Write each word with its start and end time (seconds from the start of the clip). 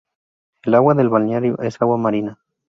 El 0.63 0.73
agua 0.73 0.95
del 0.95 1.09
balneario 1.09 1.59
es 1.61 1.79
agua 1.79 1.95
marina. 1.95 2.39